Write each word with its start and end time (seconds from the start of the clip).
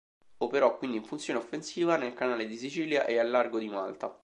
Operò 0.37 0.79
quindi 0.79 0.97
in 0.97 1.03
funzione 1.03 1.37
offensiva 1.37 1.95
nel 1.95 2.15
canale 2.15 2.47
di 2.47 2.57
Sicilia 2.57 3.05
e 3.05 3.19
al 3.19 3.29
largo 3.29 3.59
di 3.59 3.69
Malta. 3.69 4.17